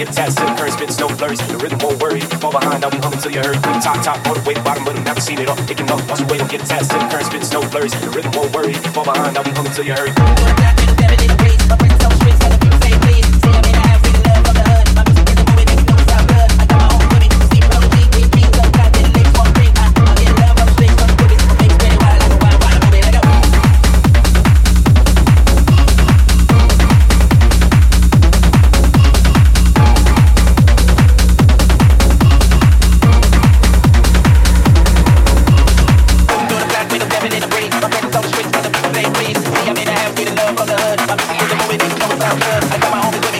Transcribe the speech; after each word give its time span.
attached 0.00 0.38
to 0.38 0.44
the 0.44 0.54
current, 0.54 0.72
spit 0.72 0.98
no 0.98 1.08
flurries. 1.08 1.40
The 1.46 1.56
rhythm 1.58 1.78
won't 1.78 2.02
worry, 2.02 2.20
fall 2.20 2.52
behind, 2.52 2.84
I'll 2.84 2.90
be 2.90 2.98
humming 2.98 3.20
till 3.20 3.32
you 3.32 3.40
heard. 3.40 3.62
Top, 3.82 4.02
top, 4.02 4.26
all 4.26 4.34
the 4.34 4.42
way 4.48 4.54
bottom, 4.54 4.84
but 4.84 4.96
I'm 4.96 5.04
never 5.04 5.20
seen 5.20 5.38
it 5.38 5.48
all. 5.48 5.56
Can 5.56 5.88
up, 5.90 6.00
watch 6.08 6.20
the 6.20 6.26
way 6.26 6.38
don't 6.38 6.50
get 6.50 6.60
to 6.60 6.66
the 6.66 7.08
current, 7.10 7.26
spit 7.26 7.44
snow 7.44 7.62
flurries. 7.62 7.92
The 8.00 8.10
rhythm 8.10 8.32
won't 8.32 8.54
worry, 8.54 8.74
fall 8.94 9.04
behind, 9.04 9.36
I'll 9.36 9.44
be 9.44 9.50
humming 9.50 9.72
till 9.72 9.84
you 9.84 9.94
heard. 9.94 10.14
love 40.52 40.66
the. 40.66 40.74
I'm 41.10 41.18
just 41.18 41.30
here 41.30 41.48
to 41.48 41.74
it's 41.74 42.04
all 42.04 42.12
about 42.12 42.42
us. 42.42 42.72
I 42.72 42.78
got 42.78 42.90
my 42.90 43.06
own 43.06 43.12
business. 43.12 43.33